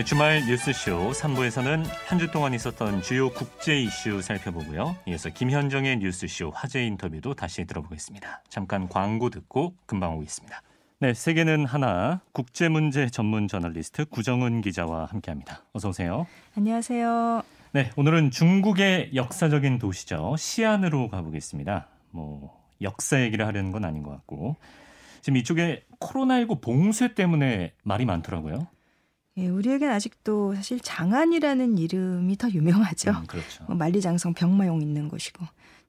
네, 0.00 0.04
주말 0.04 0.40
뉴스쇼 0.46 1.10
3부에서는 1.10 1.84
한 2.06 2.18
주 2.18 2.30
동안 2.30 2.54
있었던 2.54 3.02
주요 3.02 3.28
국제 3.28 3.78
이슈 3.78 4.22
살펴보고요. 4.22 4.96
이어서 5.06 5.28
김현정의 5.28 5.98
뉴스쇼 5.98 6.52
화제 6.54 6.86
인터뷰도 6.86 7.34
다시 7.34 7.66
들어보겠습니다. 7.66 8.42
잠깐 8.48 8.88
광고 8.88 9.28
듣고 9.28 9.74
금방 9.84 10.16
오겠습니다. 10.16 10.62
네, 11.00 11.12
세계는 11.12 11.66
하나 11.66 12.22
국제 12.32 12.70
문제 12.70 13.10
전문 13.10 13.46
저널리스트 13.46 14.06
구정은 14.06 14.62
기자와 14.62 15.04
함께합니다. 15.04 15.64
어서 15.74 15.90
오세요. 15.90 16.26
안녕하세요. 16.56 17.42
네, 17.72 17.90
오늘은 17.96 18.30
중국의 18.30 19.10
역사적인 19.14 19.78
도시죠. 19.78 20.34
시안으로 20.38 21.08
가보겠습니다. 21.08 21.88
뭐 22.12 22.58
역사 22.80 23.20
얘기를 23.20 23.46
하려는 23.46 23.70
건 23.70 23.84
아닌 23.84 24.02
것 24.02 24.12
같고 24.12 24.56
지금 25.20 25.36
이쪽에 25.36 25.84
코로나19 26.00 26.62
봉쇄 26.62 27.12
때문에 27.14 27.74
말이 27.82 28.06
많더라고요. 28.06 28.66
예, 29.36 29.48
우리에겐 29.48 29.90
아직도 29.90 30.54
사실 30.54 30.80
장안이라는 30.80 31.78
이름이 31.78 32.36
더 32.36 32.50
유명하죠. 32.50 33.10
음, 33.12 33.26
그렇죠. 33.26 33.64
뭐 33.64 33.76
만리장성 33.76 34.34
병마용 34.34 34.82
있는 34.82 35.08
곳이고. 35.08 35.44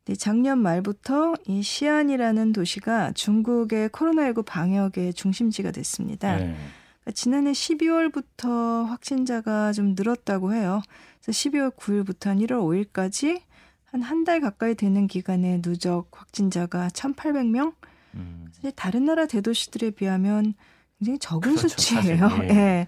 근데 0.05 0.17
작년 0.17 0.59
말부터 0.59 1.35
이 1.47 1.61
시안이라는 1.61 2.53
도시가 2.53 3.11
중국의 3.13 3.89
코로나19 3.89 4.45
방역의 4.45 5.13
중심지가 5.13 5.71
됐습니다. 5.71 6.35
네. 6.37 6.55
그러니까 7.01 7.11
지난해 7.13 7.51
12월부터 7.51 8.85
확진자가 8.87 9.73
좀 9.73 9.95
늘었다고 9.95 10.53
해요. 10.53 10.81
그래서 11.21 11.31
12월 11.49 11.75
9일부터 11.75 12.25
한 12.27 12.37
1월 12.39 12.93
5일까지 12.93 13.41
한 13.85 14.01
한 14.03 14.23
달 14.23 14.39
가까이 14.39 14.73
되는 14.75 15.05
기간에 15.07 15.61
누적 15.61 16.09
확진자가 16.13 16.87
1,800명? 16.89 17.73
음, 18.13 18.47
사실 18.53 18.71
다른 18.71 19.05
나라 19.05 19.25
대도시들에 19.25 19.91
비하면 19.91 20.53
굉장히 20.99 21.19
적은 21.19 21.55
그렇죠, 21.55 21.67
수치예요. 21.67 22.29
예. 22.49 22.87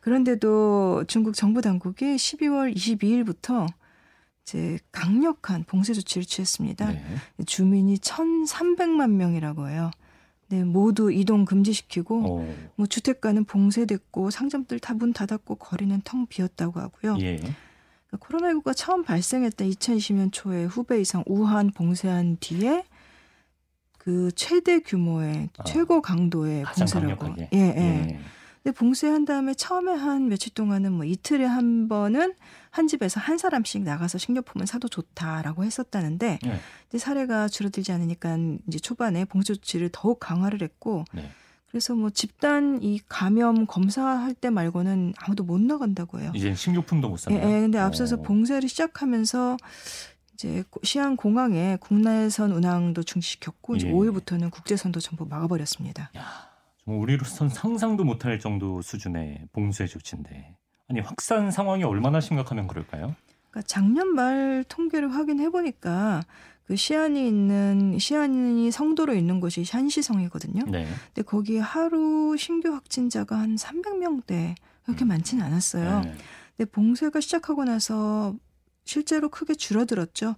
예. 0.00 0.02
그런데도 0.02 1.04
중국 1.08 1.34
정부 1.34 1.60
당국이 1.60 2.04
12월 2.16 2.74
22일부터 2.74 3.66
이제 4.42 4.78
강력한 4.92 5.64
봉쇄 5.64 5.92
조치를 5.92 6.24
취했습니다. 6.24 6.90
네. 6.92 7.04
주민이 7.46 7.96
1,300만 7.98 9.10
명이라고 9.10 9.68
해요. 9.68 9.90
네, 10.48 10.64
모두 10.64 11.12
이동 11.12 11.44
금지시키고 11.44 12.40
어, 12.40 12.54
뭐 12.74 12.86
주택가는 12.86 13.44
봉쇄됐고 13.44 14.30
상점들 14.30 14.80
다 14.80 14.94
문 14.94 15.12
닫았고 15.12 15.54
거리는 15.56 16.00
텅 16.04 16.26
비었다고 16.26 16.80
하고요. 16.80 17.16
예. 17.20 17.36
그러니까 17.36 18.18
코로나19가 18.26 18.74
처음 18.76 19.04
발생했던 19.04 19.70
2020년 19.70 20.30
초에 20.32 20.64
후베이 20.64 21.04
성 21.04 21.22
우한 21.26 21.70
봉쇄한 21.70 22.38
뒤에 22.40 22.84
그 23.98 24.32
최대 24.34 24.80
규모의 24.80 25.50
아, 25.58 25.62
최고 25.64 26.02
강도의 26.02 26.64
봉쇄라고. 26.64 27.16
강력하게. 27.26 27.50
예, 27.52 27.58
예. 27.58 28.20
근데 28.62 28.76
봉쇄한 28.76 29.24
다음에 29.24 29.54
처음에 29.54 29.92
한 29.92 30.28
며칠 30.28 30.52
동안은 30.52 30.92
뭐 30.92 31.04
이틀에 31.04 31.44
한 31.44 31.88
번은 31.88 32.34
한 32.70 32.86
집에서 32.86 33.18
한 33.18 33.38
사람씩 33.38 33.82
나가서 33.82 34.18
식료품을 34.18 34.66
사도 34.66 34.88
좋다라고 34.88 35.64
했었다는데 35.64 36.38
네. 36.42 36.60
이제 36.88 36.98
사례가 36.98 37.48
줄어들지 37.48 37.90
않으니까 37.92 38.36
이제 38.68 38.78
초반에 38.78 39.24
봉쇄 39.24 39.54
조치를 39.54 39.90
더욱 39.92 40.20
강화를 40.20 40.62
했고 40.62 41.04
네. 41.12 41.30
그래서 41.70 41.94
뭐 41.94 42.10
집단 42.10 42.82
이 42.82 43.00
감염 43.08 43.64
검사할 43.66 44.34
때 44.34 44.50
말고는 44.50 45.14
아무도 45.18 45.44
못 45.44 45.60
나간다고 45.60 46.20
해요. 46.20 46.32
이제 46.34 46.54
식료품도 46.54 47.08
못 47.08 47.14
예, 47.14 47.22
삽니다. 47.22 47.48
예, 47.48 47.60
근데 47.60 47.78
앞서서 47.78 48.16
어, 48.16 48.22
봉쇄를 48.22 48.68
시작하면서 48.68 49.56
이제 50.34 50.64
시안 50.82 51.16
공항에 51.16 51.78
국내선 51.80 52.52
운항도 52.52 53.04
중지시켰고 53.04 53.76
이제 53.76 53.88
예. 53.88 53.92
5일부터는 53.92 54.50
국제선도 54.50 54.98
전부 54.98 55.26
막아버렸습니다. 55.26 56.10
정말 56.12 56.49
우리로선 56.86 57.48
상상도 57.48 58.04
못할 58.04 58.38
정도 58.40 58.82
수준의 58.82 59.48
봉쇄 59.52 59.86
조치인데 59.86 60.56
아니 60.88 61.00
확산 61.00 61.50
상황이 61.50 61.84
얼마나 61.84 62.20
심각하면 62.20 62.66
그럴까요? 62.66 63.14
그러니까 63.50 63.66
작년 63.66 64.08
말 64.14 64.64
통계를 64.68 65.12
확인해 65.14 65.50
보니까 65.50 66.22
그 66.64 66.76
시안이 66.76 67.26
있는 67.26 67.98
시안이 67.98 68.70
성도로 68.70 69.14
있는 69.14 69.40
곳이 69.40 69.64
샨시성이거든요. 69.64 70.64
네. 70.70 70.86
근데 71.06 71.22
거기 71.22 71.58
하루 71.58 72.36
신규 72.38 72.72
확진자가 72.72 73.36
한 73.38 73.56
300명대 73.56 74.54
그렇게 74.84 75.04
음. 75.04 75.08
많지는 75.08 75.44
않았어요. 75.44 76.00
네. 76.02 76.14
근데 76.56 76.70
봉쇄가 76.70 77.20
시작하고 77.20 77.64
나서 77.64 78.34
실제로 78.84 79.28
크게 79.28 79.54
줄어들었죠. 79.54 80.34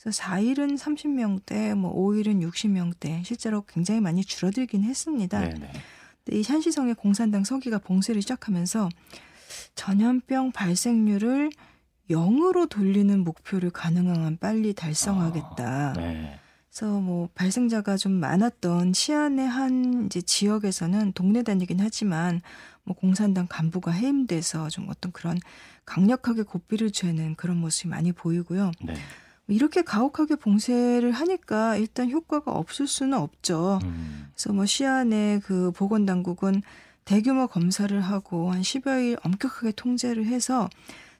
그래서 0.00 0.22
4일은 0.22 0.78
30명대, 0.78 1.74
뭐 1.74 1.94
5일은 1.94 2.42
60명대, 2.48 3.24
실제로 3.24 3.62
굉장히 3.62 4.00
많이 4.00 4.24
줄어들긴 4.24 4.84
했습니다. 4.84 5.40
네. 5.40 5.48
네. 5.48 5.72
근데 6.24 6.38
이 6.38 6.42
샨시성의 6.42 6.94
공산당 6.94 7.44
서기가 7.44 7.78
봉쇄를 7.78 8.22
시작하면서 8.22 8.88
전염병 9.74 10.52
발생률을 10.52 11.50
0으로 12.10 12.68
돌리는 12.68 13.24
목표를 13.24 13.70
가능한 13.70 14.22
한 14.22 14.36
빨리 14.38 14.74
달성하겠다. 14.74 15.94
네. 15.94 16.38
그래서 16.70 17.00
뭐 17.00 17.28
발생자가 17.34 17.96
좀 17.96 18.12
많았던 18.12 18.92
시안의 18.92 19.48
한 19.48 20.06
이제 20.06 20.20
지역에서는 20.20 21.12
동네 21.12 21.42
다니긴 21.42 21.80
하지만 21.80 22.42
뭐 22.84 22.94
공산당 22.94 23.46
간부가 23.48 23.92
해임돼서 23.92 24.68
좀 24.68 24.86
어떤 24.90 25.10
그런 25.10 25.38
강력하게 25.84 26.42
고삐를 26.42 26.90
죄는 26.92 27.36
그런 27.36 27.56
모습이 27.56 27.88
많이 27.88 28.12
보이고요. 28.12 28.72
네. 28.84 28.94
이렇게 29.48 29.82
가혹하게 29.82 30.36
봉쇄를 30.36 31.12
하니까 31.12 31.76
일단 31.76 32.10
효과가 32.10 32.50
없을 32.52 32.86
수는 32.86 33.18
없죠. 33.18 33.78
음, 33.84 34.28
그래서 34.34 34.52
뭐 34.52 34.66
시안의 34.66 35.40
그 35.40 35.70
보건 35.70 36.04
당국은 36.04 36.62
대규모 37.04 37.46
검사를 37.46 37.98
하고 38.00 38.50
한 38.50 38.62
10여일 38.62 39.24
엄격하게 39.24 39.72
통제를 39.72 40.26
해서 40.26 40.68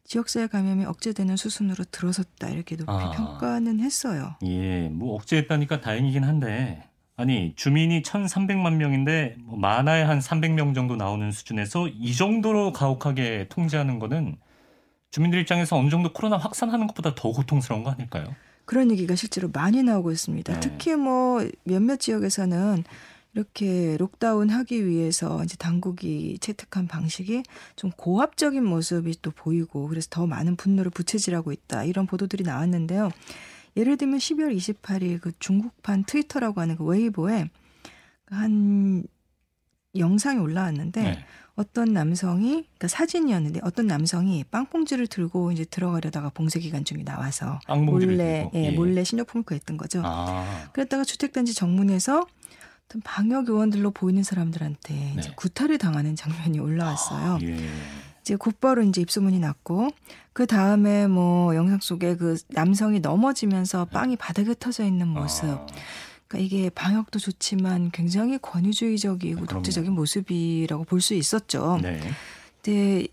지역사회 0.04 0.48
감염이 0.48 0.84
억제되는 0.84 1.36
수순으로 1.36 1.84
들어섰다 1.90 2.48
이렇게 2.48 2.76
높이 2.76 2.90
아. 2.90 3.10
평가는 3.10 3.80
했어요. 3.80 4.34
예, 4.44 4.88
뭐 4.88 5.14
억제했다니까 5.14 5.80
다행이긴 5.80 6.24
한데 6.24 6.82
아니 7.16 7.54
주민이 7.56 8.02
1,300만 8.02 8.74
명인데 8.74 9.36
뭐 9.40 9.58
많아야 9.58 10.08
한 10.08 10.18
300명 10.18 10.74
정도 10.74 10.96
나오는 10.96 11.30
수준에서 11.30 11.88
이 11.88 12.14
정도로 12.14 12.72
가혹하게 12.72 13.46
통제하는 13.48 13.98
거는 13.98 14.36
주민들 15.10 15.40
입장에서 15.40 15.76
어느 15.76 15.88
정도 15.88 16.12
코로나 16.12 16.36
확산하는 16.36 16.86
것보다 16.88 17.14
더 17.14 17.30
고통스러운 17.32 17.84
거 17.84 17.90
아닐까요? 17.90 18.34
그런 18.64 18.90
얘기가 18.90 19.14
실제로 19.14 19.48
많이 19.52 19.82
나오고 19.82 20.12
있습니다. 20.12 20.52
네. 20.52 20.60
특히 20.60 20.96
뭐 20.96 21.46
몇몇 21.64 21.98
지역에서는 21.98 22.84
이렇게 23.34 23.96
록다운 23.98 24.48
하기 24.48 24.86
위해서 24.86 25.44
이제 25.44 25.56
당국이 25.56 26.38
채택한 26.40 26.86
방식이 26.88 27.42
좀 27.76 27.90
고압적인 27.90 28.64
모습이 28.64 29.16
또 29.20 29.30
보이고 29.30 29.86
그래서 29.88 30.08
더 30.10 30.26
많은 30.26 30.56
분노를 30.56 30.90
부채질하고 30.90 31.52
있다 31.52 31.84
이런 31.84 32.06
보도들이 32.06 32.44
나왔는데요. 32.44 33.10
예를 33.76 33.98
들면 33.98 34.18
12월 34.18 34.56
28일 34.56 35.20
그 35.20 35.32
중국판 35.38 36.04
트위터라고 36.04 36.62
하는 36.62 36.76
그 36.76 36.84
웨이보에 36.84 37.50
한 38.26 39.04
영상이 39.94 40.40
올라왔는데 40.40 41.02
네. 41.02 41.24
어떤 41.56 41.94
남성이 41.94 42.48
그러니까 42.50 42.88
사진이었는데 42.88 43.60
어떤 43.62 43.86
남성이 43.86 44.44
빵봉지를 44.44 45.06
들고 45.06 45.52
이제 45.52 45.64
들어가려다가 45.64 46.28
봉쇄 46.28 46.60
기간 46.60 46.84
중에 46.84 47.02
나와서 47.02 47.58
몰래. 47.66 48.50
예, 48.54 48.66
예. 48.66 48.70
몰래 48.72 49.02
신호품을 49.02 49.42
구했던 49.44 49.78
거죠. 49.78 50.02
아, 50.04 50.68
그랬다가 50.72 51.02
주택단지 51.02 51.54
정문에서 51.54 52.26
어떤 52.84 53.00
방역 53.02 53.48
요원들로 53.48 53.90
보이는 53.90 54.22
사람들한테 54.22 55.14
이제 55.18 55.28
네. 55.30 55.34
구타를 55.34 55.78
당하는 55.78 56.14
장면이 56.14 56.58
올라왔어요. 56.58 57.32
아, 57.34 57.38
예. 57.42 57.56
이제 58.20 58.36
곧바로 58.36 58.82
이제 58.82 59.00
입소문이 59.00 59.38
났고 59.38 59.88
그 60.32 60.46
다음에 60.46 61.06
뭐 61.06 61.54
영상 61.54 61.78
속에 61.80 62.16
그 62.16 62.36
남성이 62.48 63.00
넘어지면서 63.00 63.86
빵이 63.86 64.16
바닥에 64.16 64.54
터져 64.58 64.84
있는 64.84 65.08
모습. 65.08 65.44
아, 65.46 65.66
그러니까 66.28 66.44
이게 66.44 66.70
방역도 66.70 67.18
좋지만 67.18 67.90
굉장히 67.92 68.38
권위주의적이고 68.38 69.40
아, 69.40 69.46
그럼요. 69.46 69.62
독재적인 69.62 69.92
모습이라고 69.92 70.84
볼 70.84 71.00
수 71.00 71.14
있었죠. 71.14 71.78
네. 71.82 72.00
근데 72.62 73.06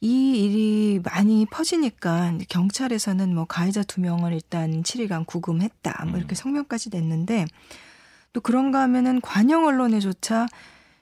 이 0.00 0.44
일이 0.44 1.00
많이 1.04 1.44
퍼지니까 1.46 2.38
경찰에서는 2.48 3.34
뭐 3.34 3.44
가해자 3.44 3.82
두 3.82 4.00
명을 4.00 4.32
일단 4.32 4.82
7일간 4.82 5.26
구금했다. 5.26 6.04
뭐 6.04 6.14
음. 6.14 6.18
이렇게 6.18 6.34
성명까지 6.34 6.90
냈는데 6.90 7.46
또 8.32 8.40
그런가 8.40 8.80
하면은 8.82 9.20
관영 9.20 9.66
언론에조차 9.66 10.46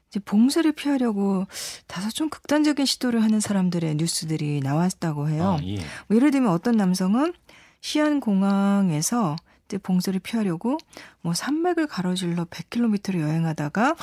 이제 0.09 0.21
봉쇄를 0.21 0.73
피하려고 0.73 1.47
다소 1.87 2.09
좀 2.11 2.31
극단적인 2.31 2.87
시도를 2.87 3.23
하는 3.23 3.41
사람들의 3.41 3.97
뉴스들이 3.97 4.61
나왔다고 4.61 5.29
해요. 5.29 5.59
아, 5.61 5.64
예. 5.64 5.76
뭐 6.06 6.17
예를 6.17 6.31
들면 6.31 6.50
어떤 6.50 6.76
남성은 6.79 7.35
시안 7.82 8.19
공항에서 8.21 9.37
이제 9.69 9.76
봉쇄를 9.76 10.19
피하려고 10.20 10.79
뭐 11.20 11.35
산맥을 11.35 11.87
가로질러 11.87 12.47
100km를 12.47 13.20
여행하다가 13.20 13.94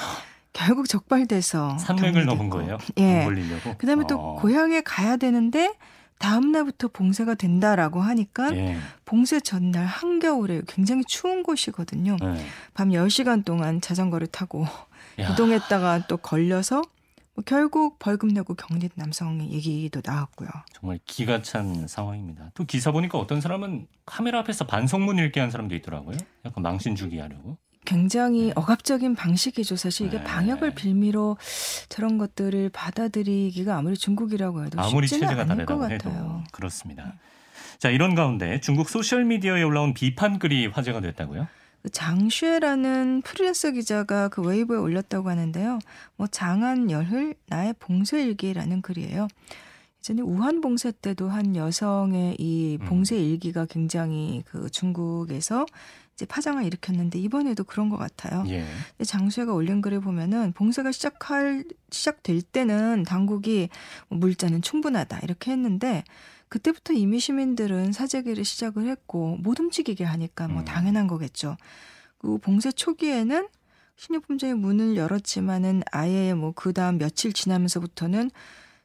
결국 0.53 0.87
적발돼서 0.87 1.77
산맥을. 1.79 2.25
넘은 2.25 2.49
거예요? 2.49 2.77
예. 2.97 3.21
안 3.21 3.25
걸리려고? 3.25 3.75
그다음에 3.77 4.05
또 4.07 4.15
어. 4.17 4.35
고향에 4.35 4.81
가야 4.81 5.17
되는데 5.17 5.73
다음 6.19 6.51
날부터 6.51 6.87
봉쇄가 6.89 7.33
된다라고 7.35 7.99
하니까 7.99 8.55
예. 8.55 8.77
봉쇄 9.03 9.39
전날 9.39 9.85
한겨울에 9.85 10.61
굉장히 10.67 11.03
추운 11.05 11.43
곳이거든요. 11.43 12.15
네. 12.21 12.45
밤 12.73 12.89
10시간 12.89 13.43
동안 13.43 13.81
자전거를 13.81 14.27
타고 14.27 14.65
야, 15.19 15.29
이동했다가 15.29 16.07
또 16.07 16.17
걸려서 16.17 16.83
뭐 17.35 17.43
결국 17.45 17.99
벌금 17.99 18.29
내고 18.29 18.55
격리 18.55 18.89
남성의 18.95 19.51
얘기도 19.51 20.01
나왔고요. 20.03 20.49
정말 20.73 20.99
기가 21.05 21.41
찬 21.41 21.85
상황입니다. 21.87 22.51
또 22.53 22.63
기사 22.63 22.91
보니까 22.91 23.17
어떤 23.19 23.41
사람은 23.41 23.87
카메라 24.05 24.39
앞에서 24.39 24.65
반성문 24.65 25.19
읽게 25.19 25.41
한 25.41 25.51
사람도 25.51 25.75
있더라고요. 25.75 26.17
약간 26.45 26.63
망신 26.63 26.95
주기 26.95 27.19
하려고. 27.19 27.57
굉장히 27.85 28.51
억압적인 28.55 29.15
방식이죠. 29.15 29.75
사실 29.75 30.07
이게 30.07 30.17
네. 30.17 30.23
방역을 30.23 30.73
빌미로 30.73 31.37
저런 31.87 32.17
것들을 32.17 32.69
받아들이기가 32.69 33.77
아무리 33.77 33.95
중국이라고 33.95 34.65
해도 34.65 34.81
아무리 34.81 35.07
쉽지는 35.07 35.51
않을 35.51 35.65
것 35.65 35.77
같아요. 35.77 36.43
그렇습니다. 36.51 37.13
자 37.77 37.89
이런 37.89 38.15
가운데 38.15 38.59
중국 38.61 38.89
소셜 38.89 39.25
미디어에 39.25 39.61
올라온 39.61 39.93
비판 39.93 40.39
글이 40.39 40.67
화제가 40.67 41.01
됐다고요? 41.01 41.47
그 41.85 41.91
장쉐라는 41.91 43.21
프리랜서 43.21 43.69
기자가 43.69 44.27
그 44.27 44.41
웨이브에 44.41 44.75
올렸다고 44.75 45.29
하는데요. 45.29 45.77
뭐 46.15 46.25
장안 46.25 46.89
열흘 46.89 47.35
나의 47.45 47.75
봉쇄 47.77 48.23
일기라는 48.23 48.81
글이에요. 48.81 49.27
예전에 49.99 50.23
우한 50.23 50.61
봉쇄 50.61 50.91
때도 50.91 51.29
한 51.29 51.55
여성의 51.55 52.37
이 52.39 52.79
음. 52.81 52.85
봉쇄 52.87 53.17
일기가 53.17 53.67
굉장히 53.67 54.41
그 54.47 54.67
중국에서 54.71 55.67
이제 56.15 56.25
파장을 56.25 56.63
일으켰는데 56.65 57.19
이번에도 57.19 57.63
그런 57.63 57.89
것 57.89 57.97
같아요. 57.97 58.43
예. 58.47 58.65
장수혜가 59.03 59.53
올린 59.53 59.81
글을 59.81 59.99
보면은 59.99 60.53
봉쇄가 60.53 60.91
시작할 60.91 61.65
시작될 61.91 62.41
때는 62.41 63.03
당국이 63.03 63.69
뭐 64.07 64.17
물자는 64.17 64.63
충분하다 64.63 65.19
이렇게 65.19 65.51
했는데 65.51 66.03
그때부터 66.55 66.93
이미 66.93 67.19
시민들은 67.19 67.91
사재기를 67.91 68.45
시작을 68.45 68.87
했고 68.87 69.35
못 69.41 69.59
움직이게 69.59 70.05
하니까 70.05 70.47
뭐 70.47 70.61
음. 70.61 70.65
당연한 70.65 71.05
거겠죠. 71.05 71.57
그 72.17 72.37
봉쇄 72.37 72.71
초기에는 72.71 73.49
신용품점의 73.97 74.55
문을 74.55 74.95
열었지만은 74.95 75.83
아예 75.91 76.33
뭐 76.33 76.53
그 76.55 76.71
다음 76.71 76.97
며칠 76.97 77.33
지나면서부터는 77.33 78.31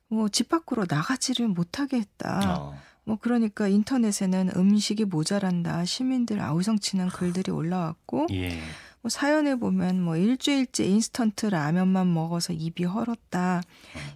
뭐 0.09 0.29
집 0.29 0.49
밖으로 0.49 0.85
나가지를 0.89 1.47
못하게 1.47 1.99
했다. 1.99 2.57
어. 2.59 2.75
뭐 3.05 3.19
그러니까 3.21 3.69
인터넷에는 3.69 4.51
음식이 4.57 5.05
모자란다 5.05 5.85
시민들 5.85 6.41
아우성치는 6.41 7.11
글들이 7.11 7.53
올라왔고 7.53 8.27
예. 8.33 8.59
뭐 9.03 9.09
사연에 9.09 9.55
보면 9.55 10.03
뭐 10.03 10.17
일주일째 10.17 10.85
인스턴트 10.85 11.47
라면만 11.47 12.13
먹어서 12.13 12.53
입이 12.53 12.85
헐었다. 12.85 13.63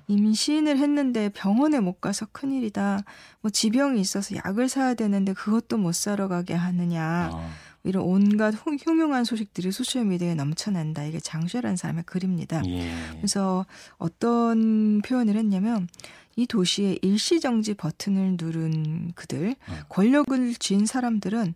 임신을 0.08 0.76
했는데 0.78 1.30
병원에 1.30 1.80
못 1.80 2.00
가서 2.02 2.26
큰일이다. 2.32 3.02
뭐 3.40 3.50
지병이 3.50 3.98
있어서 4.00 4.36
약을 4.36 4.68
사야 4.68 4.92
되는데 4.94 5.32
그것도 5.32 5.78
못 5.78 5.94
사러 5.94 6.28
가게 6.28 6.52
하느냐. 6.54 7.30
어. 7.32 7.50
이런 7.86 8.02
온갖 8.04 8.54
흉- 8.54 8.76
흉흉한 8.80 9.24
소식들이 9.24 9.70
소셜미디어에 9.72 10.34
넘쳐난다. 10.34 11.04
이게 11.04 11.20
장쉐라는 11.20 11.76
사람의 11.76 12.04
글입니다. 12.04 12.62
예. 12.66 12.90
그래서 13.16 13.66
어떤 13.98 15.00
표현을 15.02 15.36
했냐면 15.36 15.88
이 16.36 16.46
도시에 16.46 16.98
일시정지 17.02 17.74
버튼을 17.74 18.36
누른 18.40 19.12
그들, 19.14 19.54
어. 19.68 19.72
권력을 19.90 20.54
쥔 20.54 20.84
사람들은 20.86 21.54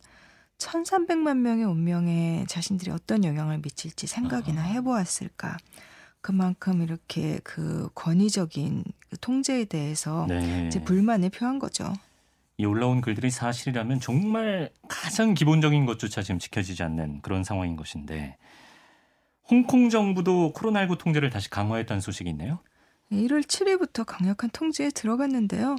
1300만 0.58 1.38
명의 1.38 1.64
운명에 1.64 2.44
자신들이 2.48 2.90
어떤 2.90 3.24
영향을 3.24 3.58
미칠지 3.58 4.06
생각이나 4.06 4.60
아. 4.60 4.64
해보았을까. 4.64 5.56
그만큼 6.20 6.82
이렇게 6.82 7.38
그 7.44 7.88
권위적인 7.94 8.84
그 9.08 9.18
통제에 9.20 9.64
대해서 9.64 10.26
네. 10.28 10.66
이제 10.66 10.82
불만을 10.82 11.30
표한 11.30 11.58
거죠. 11.58 11.92
이 12.56 12.64
올라온 12.64 13.00
글들이 13.00 13.30
사실이라면 13.30 14.00
정말 14.00 14.70
가장 14.88 15.32
기본적인 15.34 15.86
것조차 15.86 16.22
지금 16.22 16.40
지켜지지 16.40 16.82
않는 16.82 17.22
그런 17.22 17.44
상황인 17.44 17.76
것인데 17.76 18.36
홍콩 19.48 19.88
정부도 19.90 20.52
코로나19 20.54 20.98
통제를 20.98 21.30
다시 21.30 21.48
강화했다는 21.48 22.00
소식이 22.00 22.28
있네요. 22.30 22.58
1월 23.12 23.42
7일부터 23.42 24.04
강력한 24.04 24.50
통제에 24.50 24.90
들어갔는데요. 24.90 25.76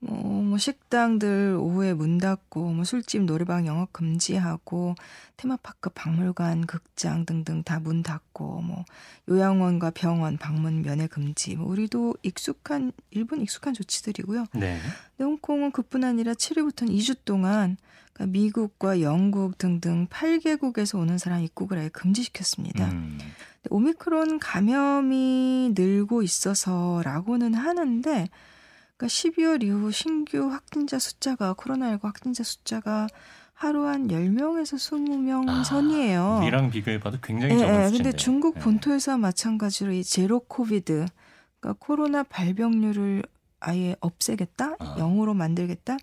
뭐, 0.00 0.42
뭐 0.42 0.58
식당들 0.58 1.56
오후에 1.58 1.92
문 1.92 2.18
닫고 2.18 2.72
뭐 2.72 2.84
술집 2.84 3.24
노래방 3.24 3.66
영업 3.66 3.92
금지하고 3.92 4.94
테마파크 5.36 5.90
박물관 5.90 6.66
극장 6.66 7.26
등등 7.26 7.62
다 7.64 7.80
문 7.80 8.02
닫고 8.02 8.62
뭐 8.62 8.84
요양원과 9.28 9.90
병원 9.90 10.36
방문 10.36 10.82
면회 10.82 11.06
금지 11.06 11.56
뭐 11.56 11.68
우리도 11.68 12.16
익숙한 12.22 12.92
일본 13.10 13.40
익숙한 13.40 13.74
조치들이고요. 13.74 14.46
네. 14.54 14.78
근데 15.16 15.24
홍콩은 15.24 15.72
그뿐 15.72 16.04
아니라 16.04 16.34
7일부터는 16.34 16.90
2주 16.90 17.18
동안 17.24 17.76
그러니까 18.12 18.32
미국과 18.32 19.00
영국 19.00 19.58
등등 19.58 20.06
8개국에서 20.08 20.98
오는 20.98 21.18
사람 21.18 21.42
입국을 21.42 21.78
아예 21.78 21.88
금지시켰습니다. 21.88 22.90
음. 22.90 23.18
오미크론 23.70 24.38
감염이 24.38 25.72
늘고 25.74 26.22
있어서라고는 26.22 27.54
하는데 27.54 28.28
그러니까 28.98 29.06
12월 29.06 29.62
이후 29.62 29.90
신규 29.92 30.50
확진자 30.50 30.98
숫자가 30.98 31.54
코로나19 31.54 32.02
확진자 32.02 32.42
숫자가 32.42 33.06
하루 33.54 33.86
한 33.86 34.08
10명에서 34.08 34.76
20명 34.76 35.48
아, 35.48 35.64
선이에요. 35.64 36.40
우리랑 36.42 36.70
비교해 36.70 37.00
봐도 37.00 37.18
굉장히 37.22 37.54
예, 37.54 37.58
적은 37.58 37.74
예. 37.74 37.84
수치인데. 37.86 38.02
근데 38.10 38.16
중국 38.16 38.56
예. 38.56 38.60
본토에서 38.60 39.16
마찬가지로 39.16 39.92
이 39.92 40.04
제로 40.04 40.40
코비드 40.40 41.06
그러니까 41.60 41.84
코로나 41.84 42.22
발병률을 42.24 43.22
아예 43.60 43.96
없애겠다, 44.00 44.76
아. 44.78 44.94
영으로 44.98 45.34
만들겠다. 45.34 45.96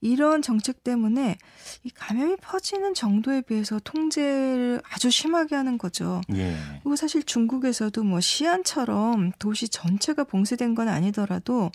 이런 0.00 0.40
정책 0.40 0.82
때문에 0.82 1.36
이 1.84 1.90
감염이 1.90 2.36
퍼지는 2.36 2.94
정도에 2.94 3.42
비해서 3.42 3.78
통제를 3.84 4.80
아주 4.90 5.10
심하게 5.10 5.56
하는 5.56 5.78
거죠. 5.78 6.22
예. 6.32 6.56
그리고 6.82 6.96
사실 6.96 7.22
중국에서도 7.22 8.02
뭐 8.02 8.20
시안처럼 8.20 9.32
도시 9.38 9.68
전체가 9.68 10.24
봉쇄된 10.24 10.74
건 10.74 10.88
아니더라도 10.88 11.70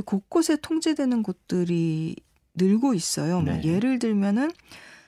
곳곳에 0.00 0.56
통제되는 0.56 1.22
곳들이 1.22 2.16
늘고 2.54 2.94
있어요. 2.94 3.40
뭐 3.40 3.54
네. 3.54 3.64
예를 3.64 3.98
들면은 3.98 4.50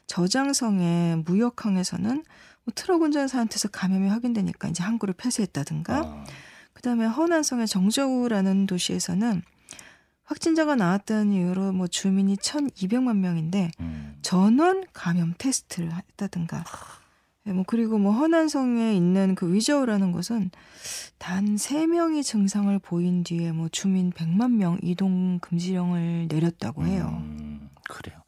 저장성의 0.06 1.18
무역항에서는 1.24 2.24
뭐 2.64 2.72
트럭 2.74 3.02
운전사한테서 3.02 3.68
감염이 3.68 4.08
확인되니까 4.08 4.68
이제 4.68 4.82
항구를 4.82 5.14
폐쇄했다든가 5.14 5.96
아, 5.96 6.24
그다음에 6.72 7.06
허난성의 7.06 7.66
정저우라는 7.66 8.66
도시에서는 8.66 9.42
확진자가 10.24 10.74
나왔다는 10.74 11.32
이유로 11.32 11.72
뭐 11.72 11.86
주민이 11.86 12.36
1,200만 12.36 13.18
명인데 13.18 13.70
음. 13.80 14.16
전원 14.22 14.84
감염 14.92 15.34
테스트를 15.36 15.92
했다든가. 15.92 16.58
예, 16.58 16.62
뭐 17.52 17.64
그리고 17.66 17.98
뭐 17.98 18.12
허난성에 18.12 18.94
있는 18.94 19.34
그 19.34 19.52
위저우라는 19.52 20.12
곳은 20.12 20.50
단 21.18 21.56
3명이 21.56 22.22
증상을 22.22 22.76
보인 22.78 23.22
뒤에 23.22 23.52
뭐 23.52 23.68
주민 23.70 24.10
100만 24.10 24.52
명 24.52 24.78
이동 24.82 25.38
금지령을 25.40 26.28
내렸다고 26.28 26.86
해요. 26.86 27.22
음, 27.22 27.68
그래요. 27.88 28.18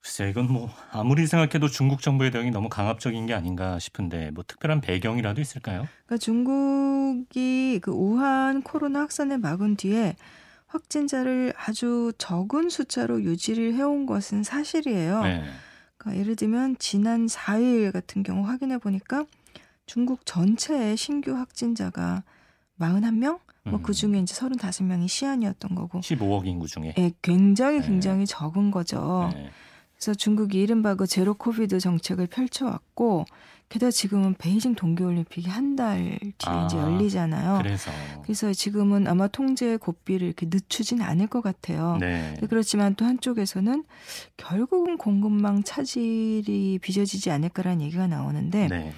글쎄 0.00 0.28
이건 0.28 0.52
뭐 0.52 0.68
아무리 0.90 1.28
생각해도 1.28 1.68
중국 1.68 2.02
정부의 2.02 2.32
대응이 2.32 2.50
너무 2.50 2.68
강압적인 2.68 3.26
게 3.26 3.34
아닌가 3.34 3.78
싶은데 3.78 4.32
뭐 4.32 4.42
특별한 4.44 4.80
배경이라도 4.80 5.40
있을까요? 5.40 5.86
그러니까 6.06 6.18
중국이 6.18 7.78
그 7.80 7.92
우한 7.92 8.62
코로나 8.62 9.00
확산을 9.00 9.38
막은 9.38 9.76
뒤에 9.76 10.16
확진자를 10.66 11.52
아주 11.56 12.12
적은 12.18 12.68
숫자로 12.68 13.22
유지를 13.22 13.74
해온 13.74 14.06
것은 14.06 14.42
사실이에요. 14.42 15.22
네. 15.22 15.44
그러니까 16.02 16.16
예를 16.20 16.36
들면 16.36 16.76
지난 16.78 17.26
4일 17.26 17.92
같은 17.92 18.22
경우 18.22 18.46
확인해 18.46 18.78
보니까 18.78 19.24
중국 19.86 20.26
전체의 20.26 20.96
신규 20.96 21.36
확진자가 21.36 22.24
41명? 22.80 23.38
뭐 23.64 23.78
음. 23.78 23.82
그 23.82 23.92
중에 23.92 24.18
이제 24.18 24.34
35명이 24.34 25.06
시안이었던 25.06 25.74
거고. 25.76 26.00
15억 26.00 26.46
인구 26.46 26.66
중에. 26.66 26.94
예, 26.98 27.12
굉장히 27.22 27.80
네. 27.80 27.86
굉장히 27.86 28.26
적은 28.26 28.72
거죠. 28.72 29.30
네. 29.32 29.50
그래서 30.02 30.14
중국이 30.14 30.60
이른바 30.60 30.96
그 30.96 31.06
제로 31.06 31.32
코비드 31.34 31.78
정책을 31.78 32.26
펼쳐왔고, 32.26 33.24
게다가 33.68 33.92
지금은 33.92 34.34
베이징 34.34 34.74
동계올림픽이 34.74 35.48
한 35.48 35.76
달 35.76 36.18
뒤에 36.18 36.34
아, 36.44 36.66
이제 36.66 36.76
열리잖아요. 36.76 37.58
그래서 37.62 37.90
그래서 38.22 38.52
지금은 38.52 39.06
아마 39.06 39.28
통제의 39.28 39.78
고삐를 39.78 40.26
이렇게 40.26 40.46
늦추진 40.50 41.00
않을 41.00 41.28
것 41.28 41.40
같아요. 41.40 41.96
네. 42.00 42.34
그렇지만 42.50 42.96
또 42.96 43.04
한쪽에서는 43.04 43.84
결국은 44.36 44.98
공급망 44.98 45.62
차질이 45.62 46.78
빚어지지 46.82 47.30
않을까라는 47.30 47.80
얘기가 47.82 48.08
나오는데 48.08 48.66
네. 48.68 48.92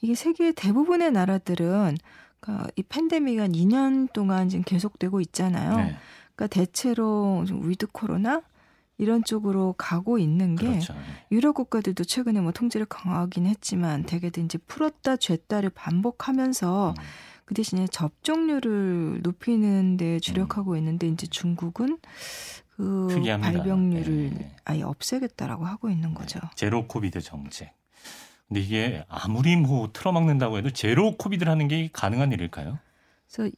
이게 0.00 0.14
세계 0.14 0.52
대부분의 0.52 1.12
나라들은 1.12 1.96
그러니까 2.40 2.68
이 2.76 2.82
팬데믹이 2.82 3.38
한 3.38 3.52
2년 3.52 4.12
동안 4.12 4.48
지금 4.48 4.64
계속되고 4.64 5.20
있잖아요. 5.20 5.76
네. 5.76 5.96
그러니까 6.34 6.46
대체로 6.48 7.44
좀 7.46 7.68
with 7.68 7.86
코로나 7.92 8.42
이런 8.98 9.24
쪽으로 9.24 9.74
가고 9.76 10.18
있는 10.18 10.56
게 10.56 10.66
그렇죠. 10.66 10.94
유럽 11.30 11.54
국가들도 11.54 12.04
최근에 12.04 12.40
뭐 12.40 12.52
통제를 12.52 12.86
강화하긴 12.86 13.46
했지만 13.46 14.04
대개도 14.04 14.40
이제 14.40 14.58
풀었다 14.58 15.16
쥐었다를 15.16 15.70
반복하면서 15.70 16.94
음. 16.96 17.02
그 17.44 17.54
대신에 17.54 17.86
접종률을 17.86 19.20
높이는 19.22 19.96
데 19.96 20.18
주력하고 20.18 20.76
있는데 20.78 21.06
이제 21.06 21.26
중국은 21.26 21.98
그 22.70 23.08
특이합니다. 23.10 23.52
발병률을 23.52 24.30
네. 24.30 24.56
아예 24.64 24.82
없애겠다라고 24.82 25.64
하고 25.64 25.88
있는 25.88 26.12
거죠. 26.12 26.40
zero 26.54 26.86
COVID 26.86 27.20
정책. 27.20 27.72
근데 28.48 28.60
이게 28.60 29.04
아무리 29.08 29.56
뭐 29.56 29.90
틀어막는다고 29.92 30.58
해도 30.58 30.70
제로 30.70 31.16
코비드를 31.16 31.50
하는 31.50 31.68
게 31.68 31.88
가능한 31.92 32.32
일일까요? 32.32 32.78
그래서 33.28 33.54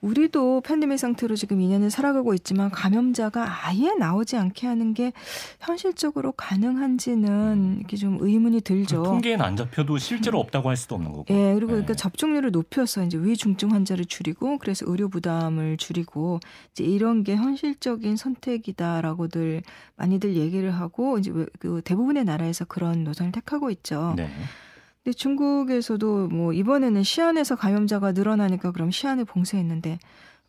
우리도 0.00 0.62
팬데믹 0.62 0.98
상태로 0.98 1.36
지금 1.36 1.58
2년을 1.58 1.90
살아가고 1.90 2.34
있지만 2.34 2.70
감염자가 2.70 3.66
아예 3.66 3.94
나오지 3.94 4.36
않게 4.36 4.66
하는 4.66 4.94
게 4.94 5.12
현실적으로 5.60 6.32
가능한지는 6.32 7.80
이게 7.82 7.96
좀 7.96 8.18
의문이 8.20 8.60
들죠. 8.60 9.02
통계는 9.02 9.44
안 9.44 9.56
잡혀도 9.56 9.98
실제로 9.98 10.38
없다고 10.40 10.68
할 10.68 10.76
수도 10.76 10.94
없는 10.94 11.12
거고. 11.12 11.26
예, 11.30 11.54
그리고 11.54 11.68
그러니까 11.68 11.94
접종률을 11.94 12.50
높여서 12.50 13.04
이제 13.04 13.18
위중증 13.18 13.72
환자를 13.72 14.04
줄이고 14.04 14.58
그래서 14.58 14.84
의료 14.88 15.08
부담을 15.08 15.76
줄이고 15.76 16.40
이제 16.72 16.84
이런 16.84 17.24
게 17.24 17.36
현실적인 17.36 18.16
선택이다라고들 18.16 19.62
많이들 19.96 20.36
얘기를 20.36 20.70
하고 20.70 21.18
이제 21.18 21.32
그 21.58 21.82
대부분의 21.84 22.24
나라에서 22.24 22.64
그런 22.64 23.04
노선을 23.04 23.32
택하고 23.32 23.70
있죠. 23.70 24.14
네. 24.16 24.30
근데 25.02 25.14
중국에서도 25.14 26.28
뭐 26.28 26.52
이번에는 26.52 27.02
시안에서 27.02 27.56
감염자가 27.56 28.12
늘어나니까 28.12 28.72
그럼 28.72 28.90
시안을 28.90 29.24
봉쇄했는데 29.24 29.98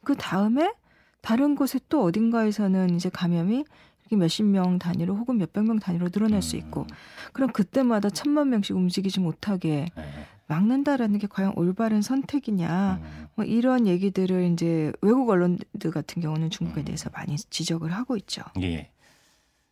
그 0.04 0.16
다음에 0.16 0.74
다른 1.22 1.56
곳에 1.56 1.80
또 1.90 2.04
어딘가에서는 2.04 2.96
이제 2.96 3.10
감염이 3.10 3.66
이렇게 4.02 4.16
몇십 4.16 4.46
명 4.46 4.80
단위로 4.80 5.16
혹은 5.16 5.38
몇백 5.38 5.64
명 5.66 5.80
단위로 5.80 6.10
늘어날 6.10 6.42
수 6.42 6.56
있고 6.56 6.82
음. 6.82 6.88
그럼 7.34 7.52
그때마다 7.52 8.10
천만 8.10 8.50
명씩 8.50 8.76
움직이지 8.76 9.20
못하게 9.20 9.86
네. 9.96 10.04
막는다라는 10.48 11.20
게 11.20 11.28
과연 11.28 11.54
올바른 11.56 12.02
선택이냐 12.02 13.00
음. 13.02 13.28
뭐 13.36 13.46
이런 13.46 13.86
얘기들을 13.86 14.52
이제 14.54 14.92
외국 15.02 15.30
언론들 15.30 15.92
같은 15.92 16.22
경우는 16.24 16.50
중국에 16.50 16.82
음. 16.82 16.86
대해서 16.86 17.10
많이 17.14 17.36
지적을 17.36 17.92
하고 17.92 18.18
있죠. 18.18 18.42
예. 18.62 18.90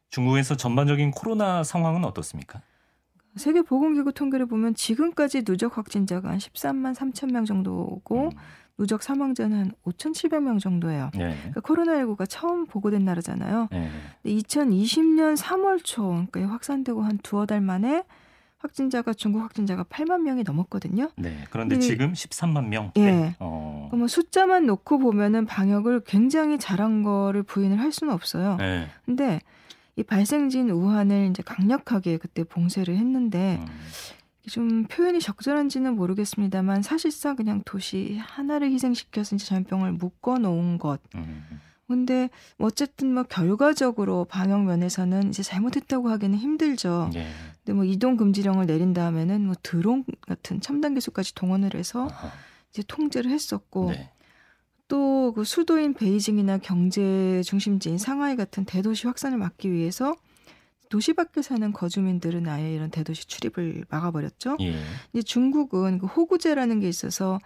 중국에서 0.10 0.56
전반적인 0.56 1.12
코로나 1.12 1.64
상황은 1.64 2.06
어떻습니까? 2.06 2.62
세계보건기구 3.38 4.14
통계를 4.14 4.46
보면 4.46 4.76
지금까지 4.76 5.44
누적 5.44 5.78
확진자가 5.78 6.30
한 6.30 6.38
13만 6.38 6.96
3천 6.96 7.32
명 7.32 7.46
정도고 7.46 8.26
음. 8.26 8.38
누적 8.78 9.02
사망자는 9.02 9.58
한 9.58 9.72
5,700명 9.86 10.60
정도예요. 10.60 11.10
네. 11.16 11.36
그러니까 11.36 11.62
코로나19가 11.62 12.26
처음 12.30 12.68
보고된 12.68 13.04
나라잖아요. 13.06 13.70
네. 13.72 13.90
2020년 14.26 15.36
3월 15.36 15.84
초, 15.84 16.26
그러니까 16.32 16.54
확산되고 16.54 17.02
한 17.02 17.18
두어 17.18 17.46
달 17.48 17.60
만에 17.60 18.04
확진자가 18.60 19.14
중국 19.14 19.42
확진자가 19.42 19.84
8만 19.84 20.22
명이 20.22 20.44
넘었거든요. 20.44 21.10
네. 21.16 21.44
그런데 21.50 21.80
지금 21.80 22.14
13만 22.14 22.68
명. 22.68 22.92
예. 22.98 23.12
네. 23.12 23.36
어. 23.40 23.90
뭐 23.94 24.08
숫자만 24.08 24.66
놓고 24.66 25.00
보면은 25.00 25.46
방역을 25.46 26.02
굉장히 26.02 26.58
잘한 26.58 27.04
거를 27.04 27.44
부인을 27.44 27.80
할 27.80 27.92
수는 27.92 28.14
없어요. 28.14 28.58
네. 28.58 28.88
근데 29.06 29.42
이 29.98 30.04
발생지인 30.04 30.70
우한을 30.70 31.30
이제 31.32 31.44
강력하게 31.44 32.18
그때 32.18 32.44
봉쇄를 32.44 32.96
했는데 32.96 33.60
음. 33.60 33.68
좀 34.48 34.86
표현이 34.86 35.20
적절한지는 35.20 35.96
모르겠습니다만 35.96 36.84
사실상 36.84 37.36
그냥 37.36 37.62
도시 37.66 38.18
하나를 38.22 38.72
희생시켜서 38.72 39.36
이제 39.36 39.46
전염병을 39.46 39.94
묶어 39.94 40.38
놓은 40.38 40.78
것. 40.78 41.02
음. 41.16 41.44
근데 41.88 42.30
어쨌든 42.58 43.14
뭐 43.14 43.24
결과적으로 43.24 44.26
방역 44.26 44.64
면에서는 44.66 45.30
이제 45.30 45.42
잘못했다고 45.42 46.10
하기는 46.10 46.38
힘들죠. 46.38 47.10
예. 47.16 47.28
근데 47.64 47.74
뭐 47.74 47.86
이동 47.86 48.18
금지령을 48.18 48.66
내린 48.66 48.94
다음에는 48.94 49.46
뭐 49.46 49.56
드론 49.64 50.04
같은 50.22 50.60
첨단 50.60 50.94
기술까지 50.96 51.34
동원을 51.34 51.76
해서 51.76 52.08
아하. 52.12 52.32
이제 52.72 52.84
통제를 52.86 53.32
했었고 53.32 53.92
네. 53.92 54.12
또 54.88 55.18
그 55.38 55.44
수도인 55.44 55.94
베이징이나 55.94 56.58
경제 56.58 57.44
중심지인 57.44 58.00
상하이 58.00 58.36
같은 58.36 58.66
대도시 58.66 59.06
확산을 59.06 59.38
막기 59.38 59.72
위해서 59.72 60.16
도시 60.90 61.14
밖에 61.14 61.42
사는 61.42 61.72
거주민들은 61.74 62.48
아예 62.48 62.74
이런 62.74 62.90
대도시 62.90 63.28
출입을 63.28 63.86
막아버렸죠. 63.90 64.58
예. 64.62 64.80
이제 65.12 65.22
중국은 65.22 66.00
그 66.00 66.08
호구제라는 66.08 66.80
게 66.80 66.88
있어서 66.88 67.40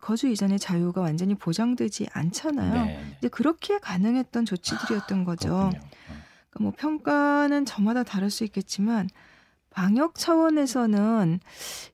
거주 0.00 0.28
이전의 0.28 0.58
자유가 0.58 1.02
완전히 1.02 1.34
보장되지 1.34 2.08
않잖아요. 2.12 2.84
네. 2.86 3.16
이제 3.18 3.28
그렇게 3.28 3.78
가능했던 3.78 4.46
조치들이었던 4.46 5.20
아, 5.20 5.24
거죠. 5.24 5.70
그러니까 6.48 6.58
뭐 6.58 6.72
평가는 6.76 7.64
저마다 7.66 8.02
다를 8.02 8.30
수 8.30 8.44
있겠지만 8.44 9.08
방역 9.68 10.16
차원에서는 10.16 11.38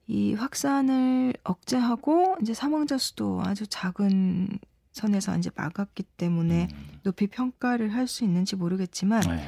이 0.06 0.34
확산을 0.34 1.34
억제하고 1.42 2.36
이제 2.40 2.54
사망자 2.54 2.96
수도 2.96 3.42
아주 3.44 3.66
작은 3.66 4.60
선에서 4.96 5.36
이제 5.38 5.50
막았기 5.54 6.02
때문에 6.16 6.68
음. 6.72 6.98
높이 7.02 7.26
평가를 7.26 7.94
할 7.94 8.06
수 8.08 8.24
있는지 8.24 8.56
모르겠지만 8.56 9.20
네. 9.20 9.42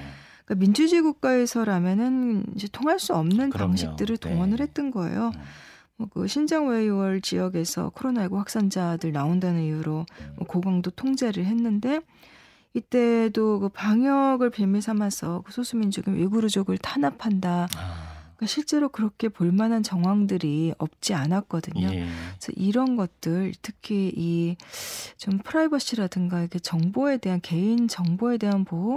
그러니까 0.45 0.55
민주주의 0.65 1.03
국가에서라면은 1.03 2.45
이제 2.55 2.69
통할 2.71 2.99
수 2.99 3.15
없는 3.15 3.51
그럼요. 3.51 3.71
방식들을 3.71 4.17
네. 4.17 4.29
동원을 4.31 4.57
네. 4.59 4.63
했던 4.65 4.91
거예요. 4.91 5.33
음. 5.35 5.41
뭐그 5.97 6.29
신장 6.29 6.69
웨이월 6.69 7.21
지역에서 7.21 7.91
코로나19 7.91 8.37
확산자들 8.37 9.11
나온다는 9.13 9.63
이유로 9.63 10.07
뭐 10.37 10.47
고강도 10.47 10.91
통제를 10.91 11.45
했는데 11.45 12.01
이때도 12.75 13.59
그 13.61 13.69
방역을 13.69 14.51
빌미 14.51 14.81
삼아서 14.81 15.43
그 15.45 15.53
소수민족인 15.53 16.15
외구르족을 16.17 16.79
탄압한다. 16.79 17.69
아. 17.77 18.08
그러니까 18.39 18.47
실제로 18.47 18.89
그렇게 18.89 19.29
볼 19.29 19.51
만한 19.51 19.83
정황들이 19.83 20.75
없지 20.79 21.13
않았거든요. 21.15 21.89
예. 21.89 22.07
그래서 22.39 22.53
이런 22.57 22.97
것들 22.97 23.53
특히 23.63 24.13
이 24.17 24.57
좀 25.19 25.39
프라이버시라든가 25.39 26.41
이렇게 26.41 26.59
정보에 26.61 27.17
대한 27.19 27.41
개인 27.41 27.89
정보에 27.89 28.39
대한 28.39 28.65
보호 28.65 28.97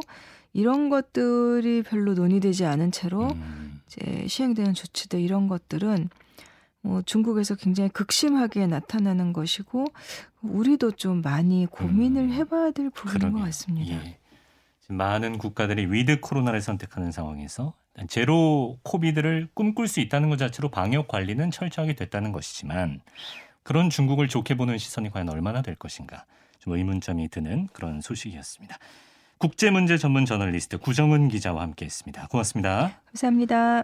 이런 0.53 0.89
것들이 0.89 1.81
별로 1.83 2.13
논의되지 2.13 2.65
않은 2.65 2.91
채로 2.91 3.31
음. 3.31 3.81
이제 3.87 4.27
시행되는 4.27 4.73
조치들 4.75 5.19
이런 5.19 5.47
것들은 5.47 6.09
뭐 6.81 7.01
중국에서 7.01 7.55
굉장히 7.55 7.89
극심하게 7.89 8.67
나타나는 8.67 9.33
것이고 9.33 9.85
우리도 10.41 10.91
좀 10.91 11.21
많이 11.21 11.65
고민을 11.65 12.21
음. 12.23 12.31
해봐야 12.31 12.71
될 12.71 12.89
부분인 12.91 13.19
그러게. 13.19 13.33
것 13.39 13.45
같습니다. 13.45 13.93
예. 14.05 14.17
많은 14.89 15.37
국가들이 15.37 15.85
with 15.91 16.19
코로나를 16.19 16.61
선택하는 16.61 17.11
상황에서 17.11 17.73
zero 18.07 18.79
COVID를 18.83 19.49
꿈꿀 19.53 19.87
수 19.87 19.99
있다는 19.99 20.29
것 20.29 20.37
자체로 20.37 20.69
방역 20.69 21.07
관리는 21.07 21.51
철저하게 21.51 21.93
됐다는 21.93 22.31
것이지만 22.31 23.01
그런 23.63 23.89
중국을 23.89 24.27
좋게 24.27 24.55
보는 24.55 24.77
시선이 24.77 25.11
과연 25.11 25.29
얼마나 25.29 25.61
될 25.61 25.75
것인가 25.75 26.25
좀 26.59 26.73
의문점이 26.73 27.29
드는 27.29 27.67
그런 27.73 28.01
소식이었습니다. 28.01 28.77
국제 29.37 29.71
문제 29.71 29.97
전문 29.97 30.25
저널리스트 30.25 30.77
구정은 30.77 31.27
기자와 31.27 31.63
함께했습니다. 31.63 32.27
고맙습니다. 32.27 33.01
감사합니다. 33.07 33.83